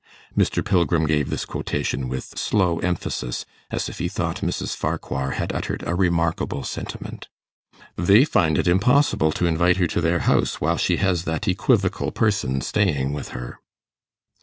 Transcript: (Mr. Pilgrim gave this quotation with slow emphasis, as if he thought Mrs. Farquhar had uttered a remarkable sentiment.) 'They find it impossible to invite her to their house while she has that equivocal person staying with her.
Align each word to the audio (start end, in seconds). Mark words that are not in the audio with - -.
(Mr. 0.35 0.65
Pilgrim 0.65 1.05
gave 1.05 1.29
this 1.29 1.45
quotation 1.45 2.09
with 2.09 2.23
slow 2.35 2.79
emphasis, 2.79 3.45
as 3.69 3.87
if 3.87 3.99
he 3.99 4.07
thought 4.07 4.37
Mrs. 4.41 4.75
Farquhar 4.75 5.33
had 5.35 5.53
uttered 5.53 5.83
a 5.85 5.93
remarkable 5.93 6.63
sentiment.) 6.63 7.27
'They 7.97 8.25
find 8.25 8.57
it 8.57 8.67
impossible 8.67 9.31
to 9.33 9.45
invite 9.45 9.77
her 9.77 9.85
to 9.85 10.01
their 10.01 10.21
house 10.25 10.59
while 10.59 10.77
she 10.77 10.97
has 10.97 11.25
that 11.25 11.47
equivocal 11.47 12.09
person 12.11 12.61
staying 12.61 13.13
with 13.13 13.29
her. 13.29 13.59